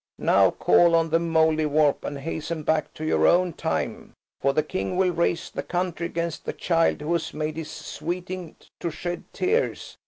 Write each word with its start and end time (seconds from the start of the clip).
"Now, 0.17 0.49
call 0.49 0.95
on 0.95 1.11
the 1.11 1.19
Mouldiwarp 1.19 2.03
and 2.03 2.17
hasten 2.17 2.63
back 2.63 2.91
to 2.95 3.05
your 3.05 3.27
own 3.27 3.53
time. 3.53 4.15
For 4.39 4.51
the 4.51 4.63
King 4.63 4.97
will 4.97 5.11
raise 5.11 5.51
the 5.51 5.61
country 5.61 6.07
against 6.07 6.43
the 6.45 6.53
child 6.53 7.01
who 7.01 7.13
has 7.13 7.35
made 7.35 7.55
his 7.55 7.69
sweeting 7.69 8.55
to 8.79 8.89
shed 8.89 9.25
tears. 9.31 9.97